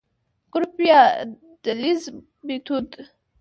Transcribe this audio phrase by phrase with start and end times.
[0.53, 1.01] ګروپي يا
[1.63, 2.01] ډلييز
[2.47, 2.87] ميتود: